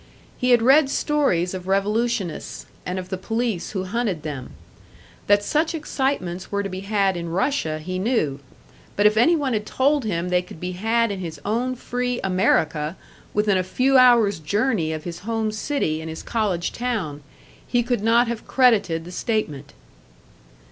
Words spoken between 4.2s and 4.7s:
them.